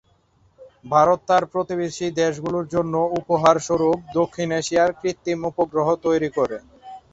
[0.85, 6.57] ভারত তার প্রতিবেশী দেশগুলোর জন্য "উপহার" স্বরূপ দক্ষিণ এশিয়া কৃত্রিম উপগ্রহ তৈরি করে।